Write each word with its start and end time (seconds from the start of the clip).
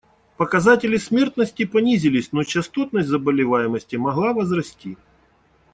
Показатели 0.37 0.97
смертности 0.97 1.63
понизились, 1.63 2.31
но 2.31 2.43
частотность 2.43 3.07
заболеваемости 3.07 3.97
могла 3.97 4.33
возрасти. 4.33 4.97